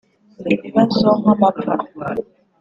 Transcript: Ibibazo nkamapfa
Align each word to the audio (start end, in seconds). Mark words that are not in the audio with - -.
Ibibazo 0.53 1.07
nkamapfa 1.19 1.73